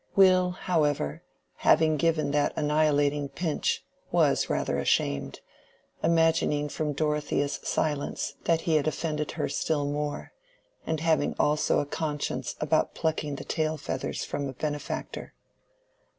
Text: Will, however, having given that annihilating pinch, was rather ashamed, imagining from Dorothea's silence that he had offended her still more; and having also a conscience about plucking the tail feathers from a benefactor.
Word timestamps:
Will, 0.15 0.49
however, 0.49 1.21
having 1.57 1.95
given 1.95 2.31
that 2.31 2.53
annihilating 2.55 3.29
pinch, 3.29 3.85
was 4.11 4.49
rather 4.49 4.79
ashamed, 4.79 5.41
imagining 6.01 6.69
from 6.69 6.93
Dorothea's 6.93 7.59
silence 7.61 8.33
that 8.45 8.61
he 8.61 8.77
had 8.77 8.87
offended 8.87 9.33
her 9.33 9.47
still 9.47 9.85
more; 9.85 10.33
and 10.87 11.01
having 11.01 11.35
also 11.37 11.79
a 11.81 11.85
conscience 11.85 12.55
about 12.59 12.95
plucking 12.95 13.35
the 13.35 13.43
tail 13.45 13.77
feathers 13.77 14.25
from 14.25 14.49
a 14.49 14.53
benefactor. 14.53 15.35